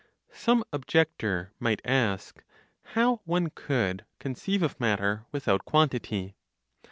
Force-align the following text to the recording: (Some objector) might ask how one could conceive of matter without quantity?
(Some 0.33 0.63
objector) 0.73 1.53
might 1.59 1.79
ask 1.85 2.43
how 2.95 3.21
one 3.25 3.51
could 3.51 4.03
conceive 4.17 4.63
of 4.63 4.79
matter 4.79 5.27
without 5.31 5.63
quantity? 5.63 6.33